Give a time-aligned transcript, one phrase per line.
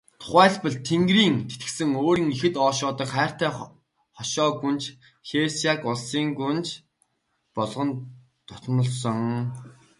[0.21, 3.51] Тухайлбал, Тэнгэрийн тэтгэсэн өөрийн ихэд ойшоодог хайртай
[4.15, 4.83] хошой гүнж
[5.27, 6.67] Хэсяог улсын гүнж
[7.55, 7.89] болгон
[8.47, 9.19] дотнолсон.